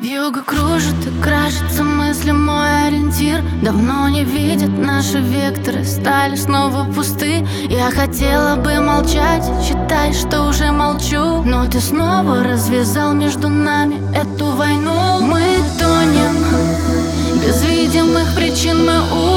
[0.00, 3.42] Вьюга кружит и крашится мысли мой ориентир.
[3.62, 7.46] Давно не видят наши векторы, стали снова пусты.
[7.68, 11.42] Я хотела бы молчать, считай, что уже молчу.
[11.44, 15.20] Но ты снова развязал между нами эту войну.
[15.20, 15.42] Мы
[15.78, 16.34] тонем,
[17.40, 19.33] без видимых причин мы уходим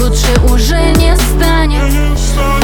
[0.00, 2.59] Лучше уже не станет.